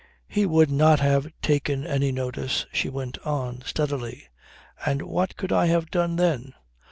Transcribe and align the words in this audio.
"He 0.27 0.47
would 0.47 0.71
not 0.71 0.99
have 0.99 1.27
taken 1.43 1.85
any 1.85 2.11
notice," 2.11 2.65
she 2.73 2.89
went 2.89 3.19
on 3.19 3.61
steadily. 3.67 4.29
"And 4.83 5.03
what 5.03 5.37
could 5.37 5.51
I 5.51 5.67
have 5.67 5.91
done 5.91 6.15
then? 6.15 6.53